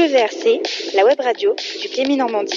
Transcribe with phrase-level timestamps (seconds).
[0.00, 0.62] WRC,
[0.96, 2.54] la web radio du Clémy Normandie.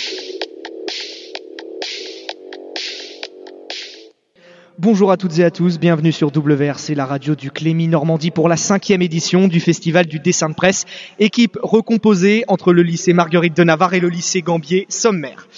[4.79, 8.47] Bonjour à toutes et à tous, bienvenue sur WRC, la radio du Clémy Normandie pour
[8.47, 10.85] la cinquième édition du Festival du dessin de presse,
[11.19, 15.49] équipe recomposée entre le lycée Marguerite de Navarre et le lycée Gambier Sommaire.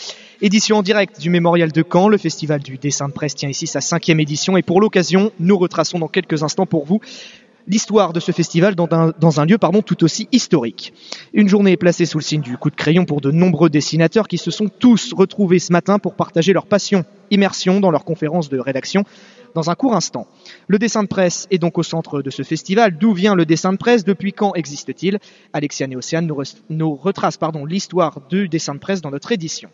[0.42, 3.68] Édition en direct du Mémorial de Caen, le Festival du dessin de presse tient ici
[3.68, 7.00] sa cinquième édition et pour l'occasion, nous retraçons dans quelques instants pour vous
[7.68, 10.94] l'histoire de ce festival dans un, dans un lieu pardon, tout aussi historique.
[11.34, 14.28] Une journée est placée sous le signe du coup de crayon pour de nombreux dessinateurs
[14.28, 18.50] qui se sont tous retrouvés ce matin pour partager leur passion, immersion dans leur conférence
[18.50, 19.04] de rédaction
[19.56, 20.28] dans un court instant.
[20.68, 22.98] Le dessin de presse est donc au centre de ce festival.
[22.98, 24.04] D'où vient le dessin de presse?
[24.04, 25.20] Depuis quand existe-t-il?
[25.54, 29.70] Alexia et Océane nous, nous retracent l'histoire du dessin de presse dans notre édition.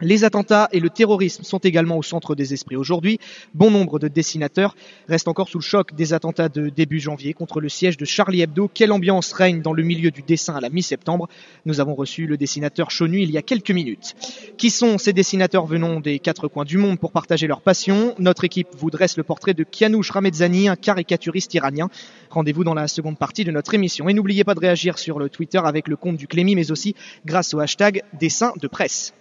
[0.00, 3.20] Les attentats et le terrorisme sont également au centre des esprits aujourd'hui.
[3.54, 4.74] Bon nombre de dessinateurs
[5.08, 8.40] restent encore sous le choc des attentats de début janvier contre le siège de Charlie
[8.40, 8.68] Hebdo.
[8.72, 11.28] Quelle ambiance règne dans le milieu du dessin à la mi-septembre?
[11.64, 14.16] Nous avons reçu le dessinateur Chonu il y a quelques minutes.
[14.58, 15.66] Qui sont ces dessinateurs?
[15.66, 19.22] Venant des quatre coins du monde pour partager leur passion Notre équipe vous dresse le
[19.22, 21.88] portrait de Kianouch Ramezzani, un caricaturiste iranien.
[22.30, 24.08] Rendez-vous dans la seconde partie de notre émission.
[24.08, 26.96] Et n'oubliez pas de réagir sur le Twitter avec le compte du Clémy, mais aussi
[27.24, 29.14] grâce au hashtag dessin de presse.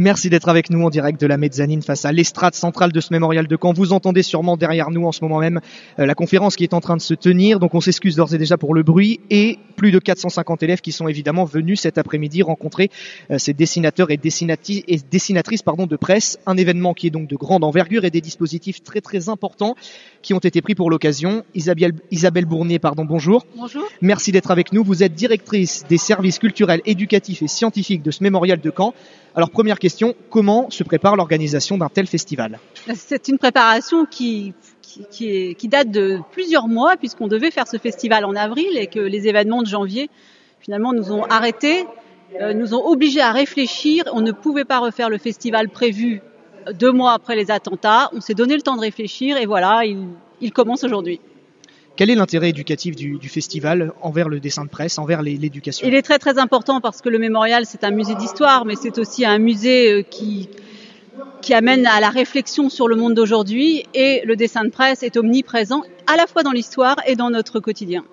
[0.00, 3.12] Merci d'être avec nous en direct de la mezzanine face à l'estrade centrale de ce
[3.12, 3.72] mémorial de Caen.
[3.72, 5.60] Vous entendez sûrement derrière nous en ce moment même
[5.98, 7.58] euh, la conférence qui est en train de se tenir.
[7.58, 10.92] Donc on s'excuse d'ores et déjà pour le bruit et plus de 450 élèves qui
[10.92, 12.92] sont évidemment venus cet après-midi rencontrer
[13.32, 16.38] euh, ces dessinateurs et, dessinatrices pardon, de presse.
[16.46, 19.74] Un événement qui est donc de grande envergure et des dispositifs très très importants
[20.22, 21.42] qui ont été pris pour l'occasion.
[21.56, 23.46] Isabelle, Isabelle Bournier, pardon, bonjour.
[23.56, 23.82] Bonjour.
[24.00, 24.84] Merci d'être avec nous.
[24.84, 28.94] Vous êtes directrice des services culturels, éducatifs et scientifiques de ce mémorial de Caen.
[29.38, 32.58] Alors première question, comment se prépare l'organisation d'un tel festival?
[32.96, 34.52] C'est une préparation qui,
[35.62, 39.62] date de plusieurs mois puisqu'on devait faire ce festival en avril et que les événements
[39.62, 40.10] de janvier
[40.58, 41.86] finalement nous ont arrêtés,
[42.40, 44.02] euh, nous ont obligés à réfléchir.
[44.12, 46.20] On ne pouvait pas refaire le festival prévu
[46.74, 48.10] deux mois après les attentats.
[48.14, 50.08] On s'est donné le temps de réfléchir et voilà, il,
[50.40, 51.20] il commence aujourd'hui.
[51.98, 55.84] Quel est l'intérêt éducatif du, festival envers le dessin de presse, envers l'éducation?
[55.84, 58.98] Il est très très important parce que le mémorial c'est un musée d'histoire, mais c'est
[58.98, 60.48] aussi un musée euh, qui
[61.52, 65.82] amène à la réflexion sur le monde d'aujourd'hui et le dessin de presse est omniprésent
[66.06, 68.04] à la fois dans l'histoire et dans notre quotidien.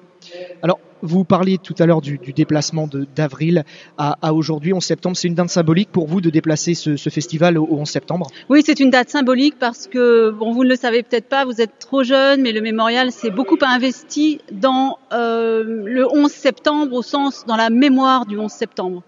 [0.61, 3.63] Alors, vous parliez tout à l'heure du, déplacement d'avril
[3.97, 5.15] à, aujourd'hui, 11 septembre.
[5.15, 8.27] C'est une date symbolique pour vous de déplacer ce, festival au, au 11 septembre?
[8.49, 11.61] Oui, c'est une date symbolique parce que, bon, vous ne le savez peut-être pas, vous
[11.61, 17.01] êtes trop jeune, mais le mémorial s'est beaucoup investi dans euh, le 11 septembre au
[17.01, 19.03] sens, dans la mémoire du 11 septembre.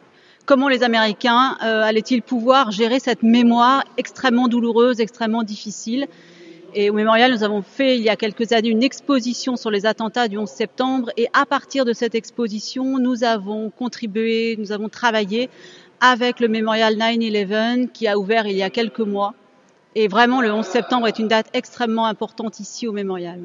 [0.45, 6.07] Comment les Américains euh, allaient-ils pouvoir gérer cette mémoire extrêmement douloureuse, extrêmement difficile?
[6.73, 9.85] Et au Mémorial, nous avons fait il y a quelques années une exposition sur les
[9.85, 11.09] attentats du 11 septembre.
[11.17, 15.49] Et à partir de cette exposition, nous avons contribué, nous avons travaillé
[15.99, 19.33] avec le Mémorial 9-11 qui a ouvert il y a quelques mois.
[19.95, 23.39] Et vraiment, le 11 septembre est une date extrêmement importante ici au Mémorial.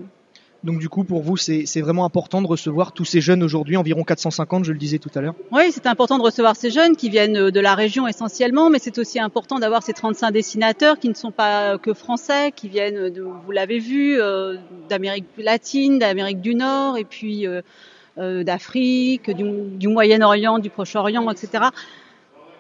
[0.64, 4.04] Donc du coup, pour vous, c'est vraiment important de recevoir tous ces jeunes aujourd'hui, environ
[4.04, 5.34] 450, je le disais tout à l'heure.
[5.50, 8.98] Oui, c'est important de recevoir ces jeunes qui viennent de la région essentiellement, mais c'est
[8.98, 13.22] aussi important d'avoir ces 35 dessinateurs qui ne sont pas que français, qui viennent, de,
[13.22, 14.56] vous l'avez vu, euh,
[14.88, 17.62] d'Amérique latine, d'Amérique du Nord, et puis euh,
[18.18, 19.44] euh, d'Afrique, du,
[19.76, 21.64] du Moyen-Orient, du Proche-Orient, etc.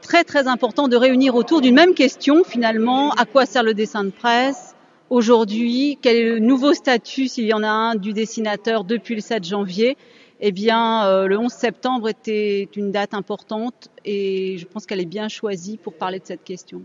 [0.00, 4.02] Très très important de réunir autour d'une même question finalement, à quoi sert le dessin
[4.02, 4.71] de presse
[5.10, 9.20] aujourd'hui, quel est le nouveau statut, s'il y en a un, du dessinateur depuis le
[9.20, 9.96] 7 janvier?
[10.40, 15.06] Eh bien, euh, le 11 septembre était une date importante et je pense qu'elle est
[15.06, 16.82] bien choisie pour parler de cette question.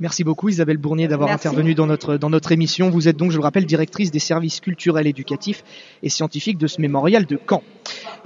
[0.00, 2.90] Merci beaucoup Isabelle Bournier d'avoir intervenu dans notre, dans notre émission.
[2.90, 5.64] Vous êtes donc, je le rappelle, directrice des services culturels, éducatifs
[6.02, 7.62] et scientifiques de ce mémorial de Caen.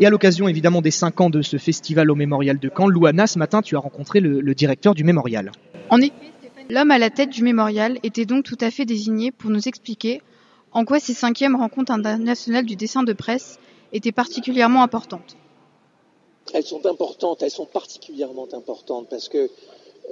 [0.01, 3.29] Et à l'occasion évidemment des 5 ans de ce festival au mémorial de Caen, Louana,
[3.29, 5.53] ce matin, tu as rencontré le, le directeur du mémorial.
[5.91, 6.13] En effet,
[6.69, 10.21] L'homme à la tête du mémorial était donc tout à fait désigné pour nous expliquer
[10.73, 13.59] en quoi ces cinquièmes rencontres internationales du dessin de presse
[13.93, 15.37] étaient particulièrement importantes.
[16.53, 19.49] Elles sont importantes, elles sont particulièrement importantes parce que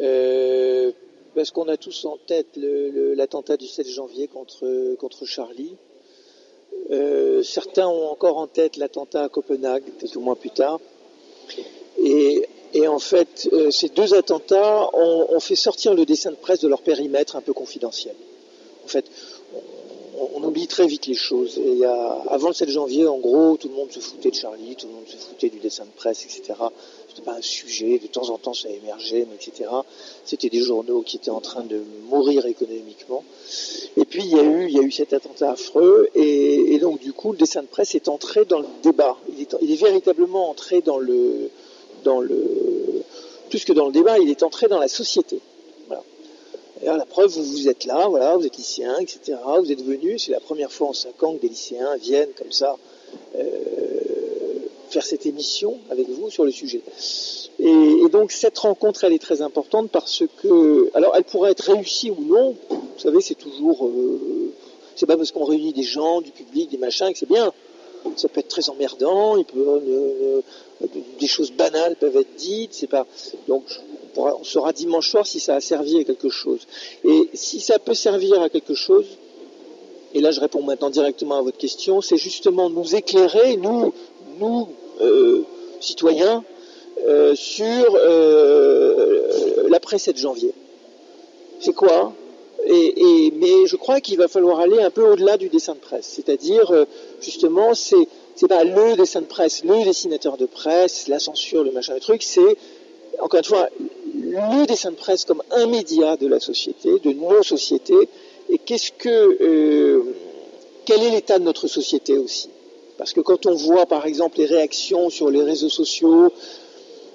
[0.00, 0.92] euh,
[1.34, 5.76] parce qu'on a tous en tête l'attentat du 7 janvier contre contre Charlie.
[6.90, 10.80] Euh, certains ont encore en tête l'attentat à Copenhague, quelques mois plus tard.
[11.98, 16.60] Et et en fait, euh, ces deux attentats ont, fait sortir le dessin de presse
[16.60, 18.14] de leur périmètre un peu confidentiel.
[18.84, 19.04] En fait,
[20.34, 21.58] on, oublie très vite les choses.
[21.58, 24.86] Et avant le 7 janvier, en gros, tout le monde se foutait de Charlie, tout
[24.88, 26.54] le monde se foutait du dessin de presse, etc.
[27.08, 29.70] C'était pas un sujet, de temps en temps ça émergeait, etc.
[30.24, 33.22] C'était des journaux qui étaient en train de mourir économiquement.
[33.96, 37.62] Et puis il y a eu, cet attentat affreux, et, donc du coup le dessin
[37.62, 39.16] de presse est entré dans le débat.
[39.62, 41.50] Il est véritablement entré dans le,
[42.04, 43.02] dans le,
[43.50, 45.40] plus que dans le débat, il est entré dans la société
[46.92, 49.38] la preuve, vous, vous êtes là, voilà, vous êtes lycéen, etc.
[49.58, 52.52] Vous êtes venu, c'est la première fois en cinq ans que des lycéens viennent comme
[52.52, 52.76] ça
[53.36, 53.44] euh,
[54.90, 56.82] faire cette émission avec vous sur le sujet.
[57.58, 62.10] Et, donc cette rencontre, elle est très importante parce que, alors elle pourrait être réussie
[62.10, 62.54] ou non.
[62.70, 64.52] Vous savez, c'est toujours, euh,
[64.94, 67.52] c'est pas parce qu'on réunit des gens, du public, des machins que c'est bien.
[68.16, 69.42] Ça peut être très emmerdant.
[69.44, 70.40] Peut, euh,
[71.18, 72.74] des choses banales peuvent être dites.
[72.74, 73.06] C'est pas
[73.48, 73.64] donc
[74.16, 76.66] on saura dimanche soir si ça a servi à quelque chose.
[77.04, 79.06] Et si ça peut servir à quelque chose,
[80.14, 83.92] et là je réponds maintenant directement à votre question, c'est justement nous éclairer, nous,
[84.38, 84.68] nous
[85.00, 85.42] euh,
[85.80, 86.44] citoyens,
[87.06, 90.52] euh, sur euh, l'après 7 janvier.
[91.60, 92.12] C'est quoi?
[92.66, 96.06] Mais je crois qu'il va falloir aller un peu au-delà du dessin de presse.
[96.06, 96.86] C'est-à-dire,
[97.20, 101.94] justement, c'est pas le dessin de presse, le dessinateur de presse, la censure, le machin,
[101.94, 102.56] le truc, c'est
[103.20, 103.68] encore une fois
[104.14, 108.08] le dessin de presse comme un média de la société, de nos sociétés,
[108.50, 109.08] et qu'est-ce que,
[109.40, 110.02] euh,
[110.84, 112.50] quel est l'état de notre société aussi?
[112.98, 116.32] Parce que quand on voit par exemple les réactions sur les réseaux sociaux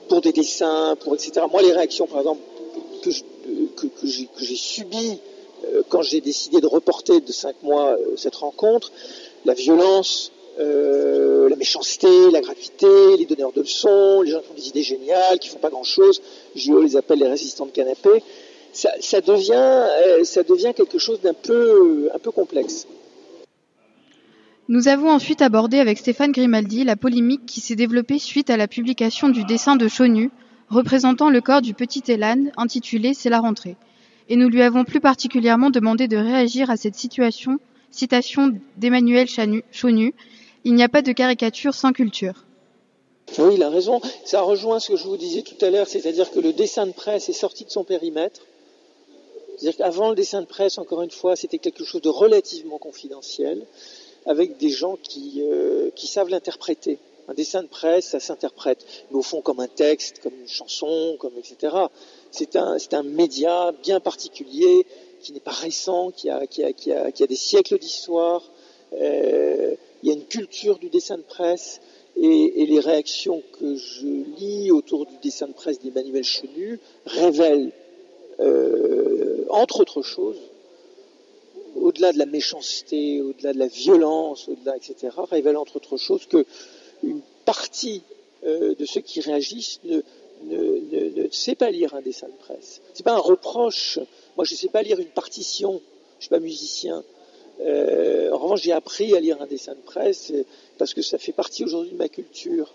[0.08, 1.46] pour des dessins, pour etc.
[1.52, 2.42] Moi, les réactions par exemple
[3.02, 3.12] que,
[4.04, 5.29] j'ai subies euh,
[5.90, 8.92] quand j'ai décidé de reporter de cinq mois euh, cette rencontre,
[9.46, 14.56] la violence, euh, la méchanceté, la gratuité, les donneurs de leçons, les gens qui ont
[14.56, 16.22] des idées géniales, qui font pas grand-chose,
[16.56, 18.24] JO les appelle les résistants de canapé,
[18.72, 22.88] ça, devient, euh, quelque chose d'un peu, un peu complexe.
[24.68, 28.68] Nous avons ensuite abordé avec Stéphane Grimaldi la polémique qui s'est développée suite à la
[28.68, 30.30] publication du dessin de Chonu
[30.70, 33.76] représentant le corps du petit Elan intitulé C'est la rentrée.
[34.30, 37.60] Et nous lui avons plus particulièrement demandé de réagir à cette situation,
[37.90, 40.14] citation d'Emmanuel Chonu,
[40.64, 42.46] il n'y a pas de caricature sans culture.
[43.38, 44.02] Oui, il a raison.
[44.26, 46.92] Ça rejoint ce que je vous disais tout à l'heure, c'est-à-dire que le dessin de
[46.92, 48.42] presse est sorti de son périmètre.
[49.58, 53.66] C'est-à-dire qu'avant le dessin de presse, encore une fois, c'était quelque chose de relativement confidentiel,
[54.26, 56.98] avec des gens qui, euh, qui savent l'interpréter.
[57.30, 61.16] Un dessin de presse, ça s'interprète, mais au fond comme un texte, comme une chanson,
[61.20, 61.76] comme etc.
[62.32, 64.88] C'est un, média bien particulier,
[65.22, 68.44] qui n'est pas récent, qui a des siècles d'histoire.
[68.94, 71.82] Euh, il y a une culture du dessin de presse
[72.18, 74.08] et, les réactions que je
[74.40, 77.72] lis autour du dessin de presse d'Emmanuel Chenu révèlent,
[78.40, 80.40] euh, entre autres choses,
[81.76, 86.46] au-delà de la méchanceté, au-delà de la violence, au-delà, etc., révèlent entre autres choses que
[87.04, 88.04] une partie
[88.46, 92.82] euh, de ceux qui réagissent ne, sait pas lire un dessin de presse.
[92.94, 94.00] C'est pas un reproche.
[94.36, 95.82] Moi, je ne sais pas lire une partition.
[96.20, 97.04] Je suis pas musicien.
[97.62, 100.44] Euh, en revanche, j'ai appris à lire un dessin de presse euh,
[100.78, 102.74] parce que ça fait partie aujourd'hui de ma culture.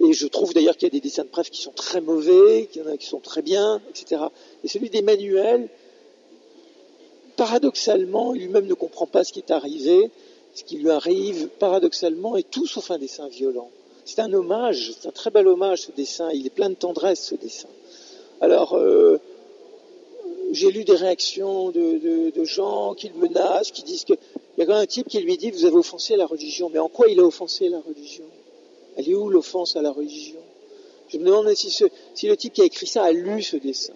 [0.00, 2.68] Et je trouve d'ailleurs qu'il y a des dessins de presse qui sont très mauvais,
[2.84, 4.22] en a qui sont très bien, etc.
[4.62, 5.68] Et celui d'Emmanuel,
[7.36, 10.10] paradoxalement, lui-même ne comprend pas ce qui est arrivé.
[10.58, 13.70] Ce qui lui arrive, paradoxalement, est tout sauf un dessin violent.
[14.04, 16.30] C'est un hommage, c'est un très bel hommage ce dessin.
[16.34, 17.68] Il est plein de tendresse ce dessin.
[18.40, 19.20] Alors, euh,
[20.50, 24.66] j'ai lu des réactions de, gens qui le menacent, qui disent que il y a
[24.66, 26.68] quand même un type qui lui dit vous avez offensé la religion.
[26.72, 28.24] Mais en quoi il a offensé la religion?
[28.96, 30.40] Elle est où l'offense à la religion?
[31.08, 31.84] Je me demande si,
[32.26, 33.94] le type qui a écrit ça a lu ce dessin.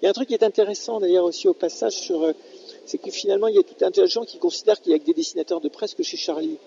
[0.00, 2.32] Il y a un truc qui est intéressant d'ailleurs aussi au passage sur, euh,
[2.88, 4.94] c'est que finalement il y a tout un tas de gens qui considèrent qu'il y
[4.94, 6.58] a que des dessinateurs de presse que chez Charlie.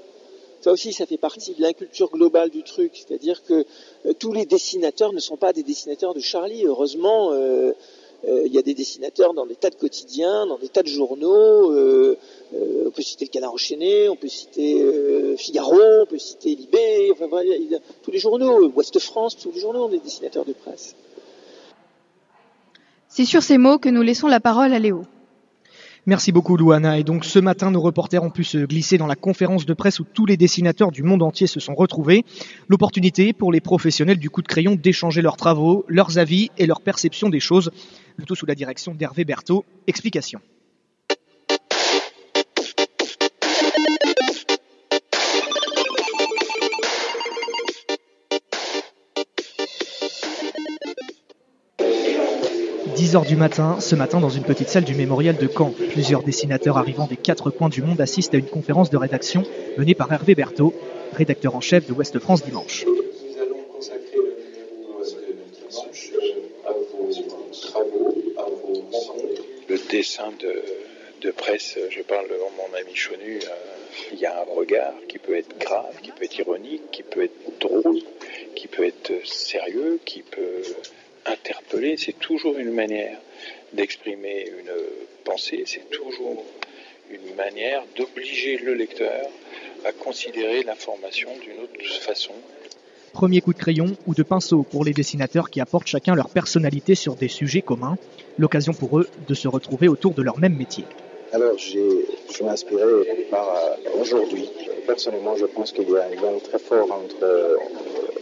[0.62, 3.66] Ça aussi, ça fait partie de l'inculture globale du truc, c'est-à-dire que
[4.06, 6.64] euh, tous les dessinateurs ne sont pas des dessinateurs de Charlie.
[6.68, 7.72] Heureusement, euh,
[8.28, 10.88] euh, il y a des dessinateurs dans des tas de quotidiens, dans des tas de
[10.88, 11.72] journaux.
[11.72, 12.16] Euh,
[12.54, 14.86] euh, on peut citer le Canard enchaîné, on peut citer
[15.38, 17.56] Figaro, on peut citer Libé, enfin voilà,
[18.04, 20.96] tous les journaux, Ouest France, tous les journaux ont des dessinateurs de presse.
[23.08, 25.04] C'est sur ces mots que nous laissons la parole à Léo.
[26.08, 26.98] Merci beaucoup Louana.
[26.98, 30.00] Et donc ce matin, nos reporters ont pu se glisser dans la conférence de presse
[30.00, 32.26] où tous les dessinateurs du monde entier se sont retrouvés.
[32.68, 36.82] L'opportunité pour les professionnels du coup de crayon d'échanger leurs travaux, leurs avis et leur
[36.82, 37.70] perception des choses.
[38.18, 39.64] Le tout sous la direction d'Hervé Berthaud.
[39.86, 40.42] Explication.
[53.12, 55.74] 10h du matin, ce matin dans une petite salle du mémorial de Caen.
[55.90, 59.44] Plusieurs dessinateurs arrivant des quatre coins du monde assistent à une conférence de rédaction
[59.78, 60.74] menée par Hervé Berthaud,
[61.12, 62.86] rédacteur en chef de Ouest France Dimanche.
[62.86, 64.38] Nous allons consacrer le
[64.80, 65.90] numéro
[66.66, 67.12] à vos
[67.62, 68.84] travaux, à vos.
[69.68, 70.64] Le dessin de,
[71.22, 73.48] de presse, je parle devant mon ami Chonu, euh,
[74.14, 77.26] il y a un regard qui peut être grave, qui peut être ironique, qui peut
[77.26, 78.00] être drôle,
[78.56, 80.62] qui peut être sérieux, qui peut
[81.26, 81.98] interpeller.
[81.98, 83.18] C'est toujours une manière
[83.74, 84.72] d'exprimer une
[85.24, 86.44] pensée, c'est toujours
[87.10, 89.28] une manière d'obliger le lecteur
[89.86, 92.34] à considérer l'information d'une autre façon.
[93.14, 96.96] Premier coup de crayon ou de pinceau pour les dessinateurs qui apportent chacun leur personnalité
[96.96, 97.98] sur des sujets communs,
[98.38, 100.86] l'occasion pour eux de se retrouver autour de leur même métier.
[101.34, 102.84] Alors, j'ai, je m'ai inspiré
[103.30, 104.50] par euh, aujourd'hui.
[104.86, 107.58] Personnellement, je pense qu'il y a un lien très fort entre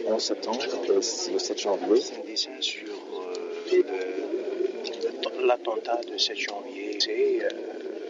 [0.06, 2.00] euh, 11 septembre et le 7 janvier.
[2.00, 3.82] C'est un dessin sur euh,
[5.44, 6.98] l'attentat de 7 janvier.
[7.00, 7.48] C'est, euh,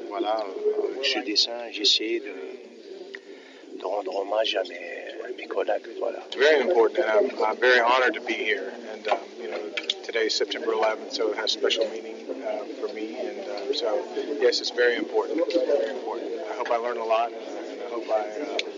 [0.09, 4.77] voilà, euh, avec ce dessin, j'essaie de, de rendre hommage à mes,
[5.25, 5.87] à mes collègues.
[5.99, 6.19] Voilà.
[6.27, 8.73] It's very important, and I'm, I'm very honored to be here.
[8.93, 9.59] And um, you know,
[10.05, 12.17] today is September 11th, so it has special meaning
[12.47, 13.17] uh, for me.
[13.19, 14.03] And um, so,
[14.41, 15.41] yes, it's very important.
[15.53, 16.31] Very important.
[16.51, 18.70] I hope I learn a lot, and I hope I uh,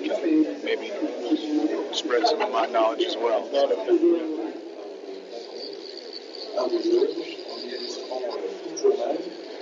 [0.00, 0.90] maybe
[1.92, 3.48] spread some of my knowledge as well.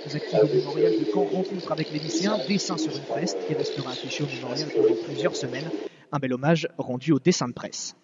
[0.05, 3.53] Les actifs du mémorial de Caen rencontrent avec les lycéens dessin sur une fresque qui
[3.53, 5.69] restera affichée au mémorial pendant plusieurs semaines.
[6.11, 7.95] Un bel hommage rendu au dessin de presse.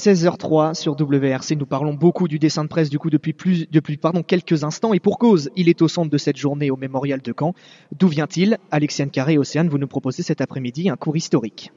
[0.01, 1.55] 16h03 sur WRC.
[1.55, 5.00] Nous parlons beaucoup du dessin de presse du coup depuis plus depuis quelques instants et
[5.00, 5.51] pour cause.
[5.55, 7.53] Il est au centre de cette journée au mémorial de Caen.
[7.96, 8.58] D'où vient-il?
[8.72, 11.72] Alexiane Carré Océane, vous nous proposez cet après-midi un cours historique.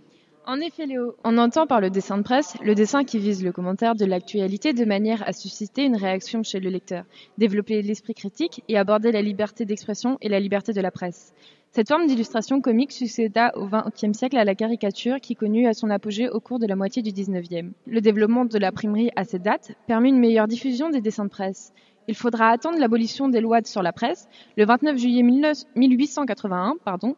[0.46, 3.50] En effet, Léo, on entend par le dessin de presse le dessin qui vise le
[3.50, 7.04] commentaire de l'actualité de manière à susciter une réaction chez le lecteur,
[7.38, 11.32] développer l'esprit critique et aborder la liberté d'expression et la liberté de la presse.
[11.70, 15.88] Cette forme d'illustration comique succéda au XXe siècle à la caricature qui connut à son
[15.88, 17.72] apogée au cours de la moitié du XIXe.
[17.86, 21.72] Le développement de l'imprimerie à cette date permit une meilleure diffusion des dessins de presse.
[22.06, 27.16] Il faudra attendre l'abolition des lois sur la presse le 29 juillet 1881 pardon,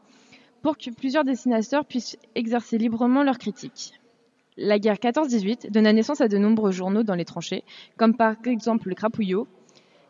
[0.66, 3.92] pour que plusieurs dessinateurs puissent exercer librement leur critique.
[4.56, 7.62] La guerre 14-18 donna naissance à de nombreux journaux dans les tranchées,
[7.96, 9.46] comme par exemple le Crapouillot.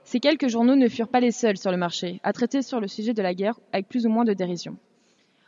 [0.04, 2.88] Ces quelques journaux ne furent pas les seuls sur le marché à traiter sur le
[2.88, 4.78] sujet de la guerre avec plus ou moins de dérision.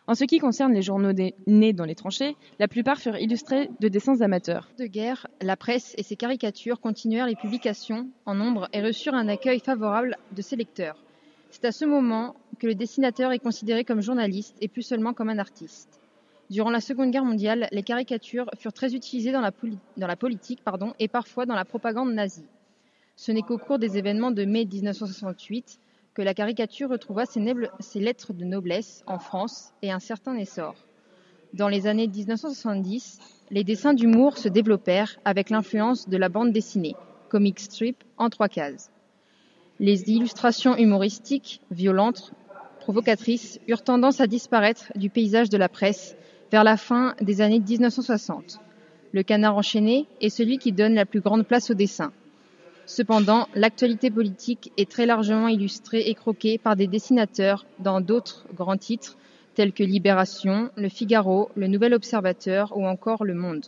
[0.06, 1.14] En ce qui concerne les journaux
[1.46, 4.68] nés dans les tranchées, la plupart furent illustrés de dessins amateurs.
[4.78, 9.28] De guerre, la presse et ses caricatures continuèrent les publications en nombre et reçurent un
[9.28, 11.02] accueil favorable de ses lecteurs.
[11.50, 15.30] C'est à ce moment que le dessinateur est considéré comme journaliste et plus seulement comme
[15.30, 16.00] un artiste.
[16.50, 21.08] Durant la Seconde Guerre mondiale, les caricatures furent très utilisées dans la, politique pardon, et
[21.08, 22.46] parfois dans la propagande nazie.
[23.16, 25.78] Ce n'est qu'au cours des événements de mai 1968
[26.14, 30.74] que la caricature retrouva ses lettres de noblesse en France et un certain essor.
[31.54, 33.18] Dans les années 1970,
[33.50, 36.96] les dessins d'humour se développèrent avec l'influence de la bande dessinée,
[37.28, 38.90] comic strip en trois cases.
[39.80, 42.32] Les illustrations humoristiques, violentes,
[42.88, 46.16] provocatrices, eurent tendance à disparaître du paysage de la presse
[46.50, 48.60] vers la fin des années 1960.
[49.12, 52.12] Le canard enchaîné est celui qui donne la plus grande place au dessin.
[52.86, 58.78] Cependant, l'actualité politique est très largement illustrée et croquée par des dessinateurs dans d'autres grands
[58.78, 59.18] titres
[59.54, 63.66] tels que Libération, Le Figaro, Le Nouvel Observateur ou encore Le Monde.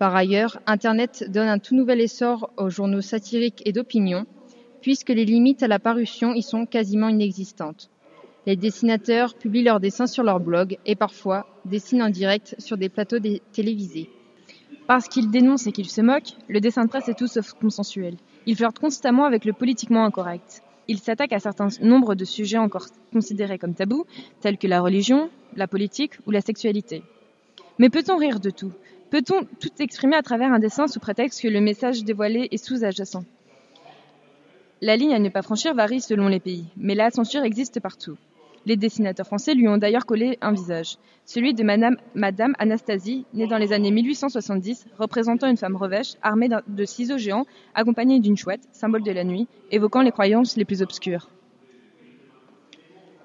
[0.00, 4.26] Par ailleurs, Internet donne un tout nouvel essor aux journaux satiriques et d'opinion,
[4.80, 7.90] puisque les limites à la parution y sont quasiment inexistantes.
[8.46, 12.88] Les dessinateurs publient leurs dessins sur leur blog et parfois dessinent en direct sur des
[12.88, 13.18] plateaux
[13.52, 14.08] télévisés.
[14.86, 18.16] Parce qu'il dénonce et qu'il se moque, le dessin de presse est tout sauf consensuel.
[18.46, 20.62] Il flirte constamment avec le politiquement incorrect.
[20.88, 24.06] Il s'attaque à certains nombres de sujets encore considérés comme tabous,
[24.40, 27.02] tels que la religion, la politique ou la sexualité.
[27.78, 28.72] Mais peut-on rire de tout?
[29.10, 33.24] Peut-on tout exprimer à travers un dessin sous prétexte que le message dévoilé est sous-adjacent?
[34.80, 38.16] La ligne à ne pas franchir varie selon les pays, mais la censure existe partout.
[38.66, 43.56] Les dessinateurs français lui ont d'ailleurs collé un visage, celui de Madame, Anastasie, née dans
[43.56, 49.02] les années 1870, représentant une femme revêche, armée de ciseaux géants, accompagnée d'une chouette, symbole
[49.02, 51.30] de la nuit, évoquant les croyances les plus obscures.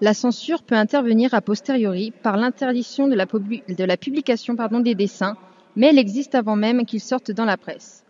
[0.01, 5.35] La censure peut intervenir a posteriori par l'interdiction de la, publication des dessins,
[5.75, 8.03] mais elle existe avant même qu'ils sortent dans la presse.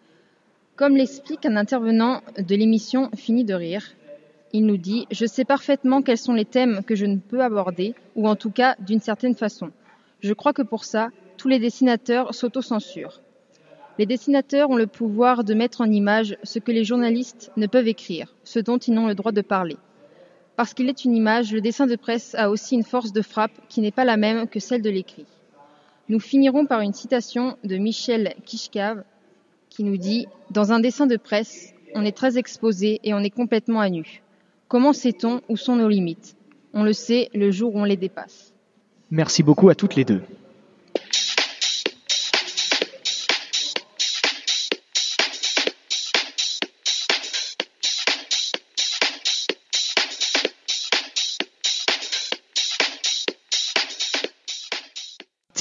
[0.76, 3.84] Comme l'explique un intervenant de l'émission Fini de rire,
[4.56, 7.94] il nous dit Je sais parfaitement quels sont les thèmes que je ne peux aborder,
[8.16, 9.72] ou en tout cas d'une certaine façon.
[10.22, 13.22] Je crois que pour ça, tous les dessinateurs s'autocensurent.
[14.00, 17.90] Les dessinateurs ont le pouvoir de mettre en image ce que les journalistes ne peuvent
[17.90, 19.76] écrire, ce dont ils n'ont le droit de parler.
[20.56, 23.60] Parce qu'il est une image, le dessin de presse a aussi une force de frappe
[23.68, 25.26] qui n'est pas la même que celle de l'écrit.
[26.08, 29.04] Nous finirons par une citation de Michel Kishkav
[29.70, 33.30] qui nous dit Dans un dessin de presse, on est très exposé et on est
[33.30, 34.22] complètement à nu.
[34.68, 36.36] Comment sait-on où sont nos limites?
[36.74, 38.54] On le sait le jour où on les dépasse.
[39.12, 40.22] Merci beaucoup à toutes les deux.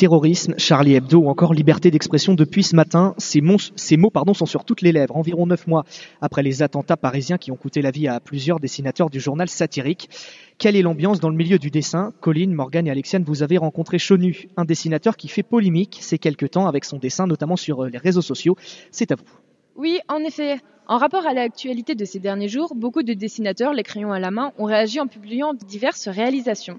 [0.05, 3.15] Terrorisme, Charlie Hebdo ou encore liberté d'expression depuis ce matin.
[3.17, 3.57] Ces, mots
[4.35, 5.17] sont sur toutes les lèvres.
[5.17, 5.87] Environ neuf mois
[6.21, 10.11] après les attentats parisiens qui ont coûté la vie à plusieurs dessinateurs du journal satirique.
[10.59, 12.13] Quelle est l'ambiance dans le milieu du dessin?
[12.21, 16.51] Colline, Morgane et Alexiane, vous avez rencontré Chonu, un dessinateur qui fait polémique ces quelques
[16.51, 18.59] temps avec son dessin, notamment sur euh, les réseaux sociaux.
[18.91, 19.25] C'est à vous.
[19.75, 20.59] Oui, en effet.
[20.87, 24.31] En rapport à l'actualité de ces derniers jours, beaucoup de dessinateurs, les crayons à la
[24.31, 26.79] main, ont réagi en publiant diverses réalisations.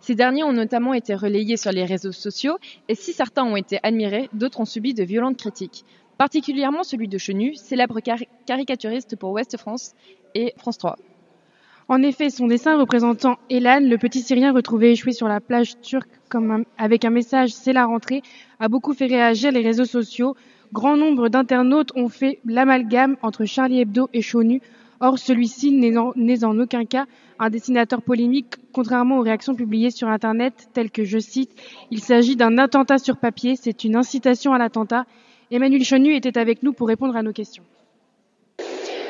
[0.00, 3.78] Ces derniers ont notamment été relayés sur les réseaux sociaux et si certains ont été
[3.82, 5.84] admirés, d'autres ont subi de violentes critiques.
[6.16, 8.00] Particulièrement celui de Chenu, célèbre
[8.46, 9.92] caricaturiste pour Ouest France
[10.34, 10.96] et France 3.
[11.88, 16.08] En effet, son dessin représentant Elan, le petit Syrien retrouvé échoué sur la plage turque
[16.78, 18.22] avec un message C'est la rentrée,
[18.60, 20.36] a beaucoup fait réagir les réseaux sociaux.
[20.72, 24.62] Grand nombre d'internautes ont fait l'amalgame entre Charlie Hebdo et Chonu
[25.02, 27.06] Or, celui-ci n'est en, aucun cas
[27.38, 31.50] un dessinateur polémique, contrairement aux réactions publiées sur Internet, telles que, je cite,
[31.90, 35.06] Il s'agit d'un attentat sur papier, c'est une incitation à l'attentat.
[35.50, 37.64] Emmanuel Chenu était avec nous pour répondre à nos questions.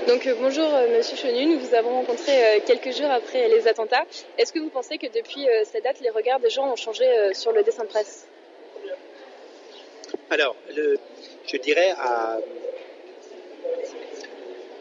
[0.07, 3.67] Donc euh, bonjour euh, Monsieur Chenu, nous vous avons rencontré euh, quelques jours après les
[3.67, 4.05] attentats.
[4.39, 7.53] Est-ce que vous pensez que depuis cette date, les regards des gens ont changé sur
[7.53, 8.29] le dessin de presse?
[10.31, 12.39] Alors, je dirais à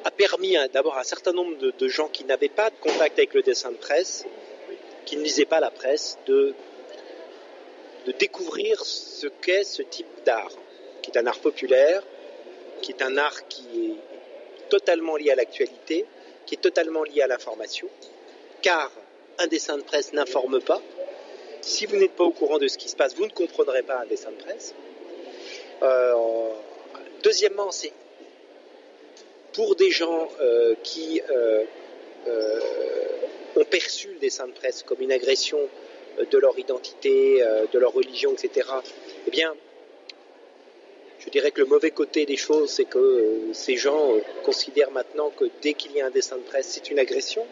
[0.03, 3.33] a permis d'abord à un certain nombre de, gens qui n'avaient pas de contact avec
[3.33, 4.25] le dessin de presse,
[5.05, 6.53] qui ne lisaient pas la presse, de,
[8.05, 10.51] de découvrir ce qu'est ce type d'art,
[11.01, 12.03] qui est un art populaire,
[12.81, 16.05] qui est un art qui est totalement lié à l'actualité,
[16.45, 17.87] qui est totalement lié à l'information,
[18.61, 18.91] car
[19.37, 20.81] un dessin de presse n'informe pas.
[21.61, 23.99] Si vous n'êtes pas au courant de ce qui se passe, vous ne comprendrez pas
[23.99, 24.73] un dessin de presse.
[25.81, 26.49] Euh,
[27.23, 27.93] deuxièmement, c'est
[29.53, 31.63] pour des gens euh, qui euh,
[32.27, 32.59] euh,
[33.55, 35.59] ont perçu le dessin de presse comme une agression
[36.31, 38.67] de leur identité, de leur religion, etc.,
[39.25, 39.55] eh bien,
[41.19, 45.45] je dirais que le mauvais côté des choses, c'est que ces gens considèrent maintenant que
[45.61, 47.45] dès qu'il y a un dessin de presse, c'est une agression.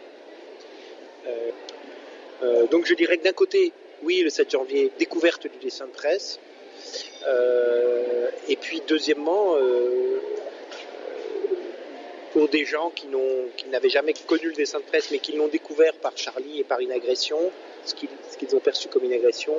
[2.71, 3.71] donc je dirais que d'un côté,
[4.03, 6.37] oui, le 7 janvier, découverte du dessin de presse.
[8.49, 9.55] et puis deuxièmement,
[12.37, 13.07] pour des gens qui,
[13.71, 16.79] n'avaient jamais connu le dessin de presse, mais qui l'ont découvert par Charlie et par
[16.81, 17.39] une agression,
[17.83, 19.55] ce qu'ils, ont perçu comme une agression,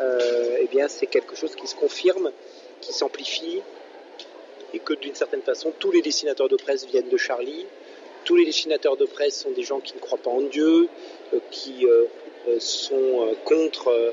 [0.00, 2.32] euh, eh bien, c'est quelque chose qui se confirme,
[2.80, 3.62] qui s'amplifie,
[4.74, 7.64] et que d'une certaine façon, tous les dessinateurs de presse viennent de Charlie.
[8.24, 10.88] Tous les dessinateurs de presse sont des gens qui ne croient pas en Dieu,
[11.32, 12.06] euh, qui euh,
[12.58, 14.12] sont contre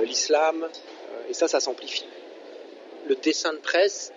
[0.00, 0.68] l'islam,
[1.30, 2.08] et ça, ça s'amplifie.
[3.06, 4.12] Le dessin de presse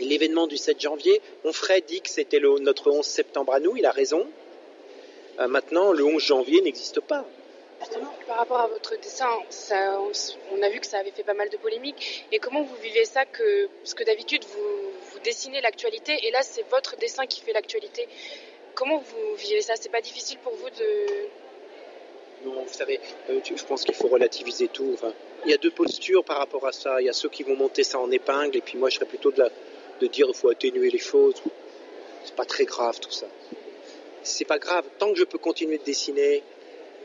[0.00, 3.90] l'événement du 7 janvier, Onfray dit que c'était notre 11 septembre à nous, il a
[3.90, 4.26] raison.
[5.38, 7.24] Euh, maintenant, le 11 janvier n'existe pas.
[7.80, 9.30] Justement, par rapport à votre dessin,
[10.52, 12.26] on, a vu que ça avait fait pas mal de polémiques.
[12.30, 16.62] Et comment vous vivez ça que, Parce que d'habitude, vous, dessinez l'actualité et là, c'est
[16.70, 18.08] votre dessin qui fait l'actualité.
[18.74, 19.74] Comment vous vivez ça?
[19.76, 21.26] C'est pas difficile pour vous de.
[22.46, 24.96] Non, vous savez, euh, je pense qu'il faut relativiser tout.
[25.44, 27.00] il y a deux postures par rapport à ça.
[27.00, 29.06] Il y a ceux qui vont monter ça en épingle, et puis moi, je serais
[29.06, 29.50] plutôt de la,
[30.00, 31.36] de dire qu'il faut atténuer les choses.
[32.24, 33.26] C'est pas très grave tout ça.
[34.22, 34.84] C'est pas grave.
[34.98, 36.42] Tant que je peux continuer de dessiner,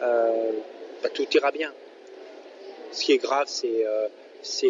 [0.01, 0.51] euh,
[1.01, 1.73] bah, tout ira bien.
[2.91, 4.07] Ce qui est grave, c'est euh,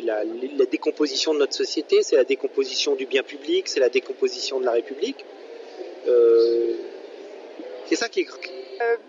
[0.04, 4.60] la, la, décomposition de notre société, c'est la décomposition du bien public, c'est la décomposition
[4.60, 5.26] de la République.
[6.08, 6.76] Euh,
[7.88, 8.40] c'est ça qui est grave.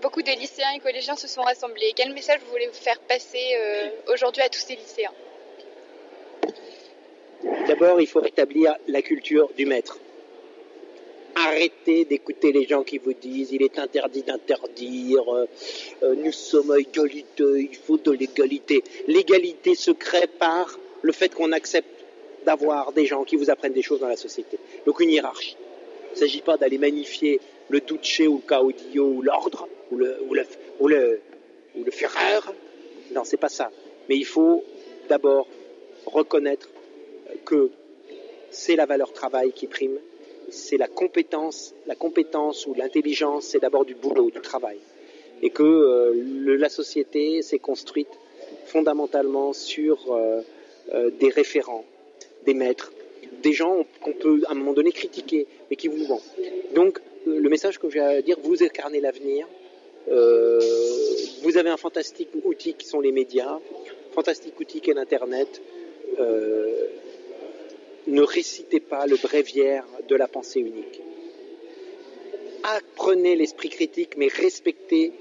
[0.02, 1.92] beaucoup de lycéens et collégiens se sont rassemblés.
[1.94, 3.56] Quel message vous voulez vous faire passer
[4.08, 5.12] aujourd'hui à tous ces lycéens?
[7.68, 9.98] D'abord, il faut rétablir la culture du maître.
[11.34, 15.46] Arrêtez d'écouter les gens qui vous disent il est interdit d'interdire, euh,
[16.02, 18.82] euh, nous sommes à égalité, il faut de l'égalité.
[19.06, 21.88] L'égalité se crée par le fait qu'on accepte
[22.46, 24.58] d'avoir des gens qui vous apprennent des choses dans la société.
[24.86, 25.56] Donc une hiérarchie.
[26.10, 30.16] Il ne s'agit pas d'aller magnifier le duce ou le caudillo ou l'ordre ou le,
[30.28, 30.46] ou le,
[30.80, 31.20] ou le,
[31.76, 32.40] ou le Führer.
[33.14, 33.70] Non, c'est pas ça.
[34.08, 34.64] Mais il faut
[35.08, 35.46] d'abord
[36.06, 36.70] reconnaître
[37.46, 37.70] que
[38.50, 39.98] c'est la valeur travail qui prime,
[40.50, 44.78] c'est la compétence, la compétence ou l'intelligence, c'est d'abord du boulot, du travail,
[45.42, 48.08] et que euh, la société s'est construite
[48.66, 50.40] fondamentalement sur euh,
[50.94, 51.84] euh, des référents,
[52.44, 52.92] des maîtres,
[53.42, 56.20] des gens qu'on peut à un moment donné critiquer, mais qui vous vont.
[56.74, 59.48] Donc le message que j'ai à dire, vous incarnez l'avenir.
[61.42, 63.58] Vous avez un fantastique outil qui sont les médias,
[64.12, 65.60] fantastique outil qu'est l'Internet.
[68.06, 71.00] Ne récitez pas le bréviaire de la pensée unique.
[72.62, 75.12] Apprenez l'esprit critique, mais respectez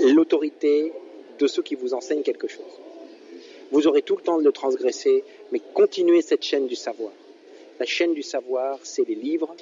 [0.00, 0.92] l'autorité
[1.38, 2.64] de ceux qui vous enseignent quelque chose.
[3.70, 7.12] Vous aurez tout le temps de le transgresser, mais continuez cette chaîne du savoir.
[7.80, 9.54] La chaîne du savoir, c'est les livres,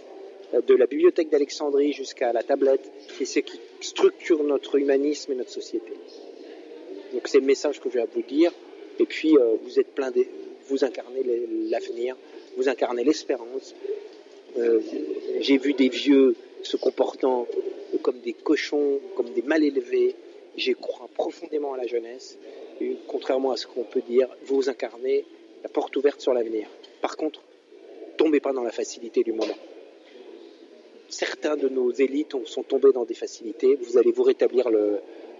[0.54, 2.90] euh, de la bibliothèque d'Alexandrie jusqu'à la tablette,
[3.20, 5.92] et ce qui structure notre humanisme et notre société.
[7.12, 8.52] Donc c'est le message que je vais à vous dire.
[8.98, 10.26] Et puis euh, vous êtes plein de,
[10.72, 11.22] vous incarnez
[11.70, 12.16] l'avenir,
[12.56, 13.74] vous incarnez l'espérance.
[14.58, 14.80] Euh,
[15.40, 17.46] J'ai vu des vieux se comportant
[18.02, 20.14] comme des cochons, comme des mal élevés.
[20.56, 22.38] J'ai crois profondément à la jeunesse.
[23.06, 25.24] Contrairement à ce qu'on peut dire, vous incarnez
[25.62, 26.66] la porte ouverte sur l'avenir.
[27.00, 27.40] Par contre,
[28.16, 29.58] tombez pas dans la facilité du moment.
[31.08, 33.74] Certains de nos élites ont- sont tombés dans des facilités.
[33.76, 34.68] Vous allez vous rétablir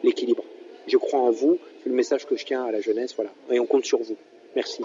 [0.05, 0.45] l'équilibre.
[0.87, 1.59] Je crois en vous.
[1.83, 3.15] C'est le message que je tiens à la jeunesse.
[3.17, 3.33] Voilà.
[3.51, 4.17] Et on compte sur vous.
[4.55, 4.83] Merci.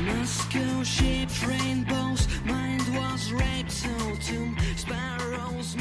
[0.00, 3.88] Moscow shaped rainbows, mind was raped so
[4.20, 5.76] tomb sparrows.